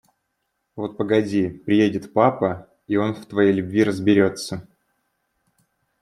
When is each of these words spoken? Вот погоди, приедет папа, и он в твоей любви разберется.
Вот 0.75 0.97
погоди, 0.97 1.47
приедет 1.49 2.11
папа, 2.11 2.67
и 2.87 2.95
он 2.95 3.13
в 3.13 3.23
твоей 3.27 3.53
любви 3.53 3.83
разберется. 3.83 4.67